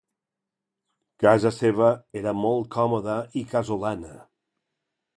Casa 1.25 1.51
seva 1.59 1.91
era 2.23 2.35
molt 2.41 2.71
còmoda 2.79 3.21
i 3.43 3.47
casolana 3.55 4.21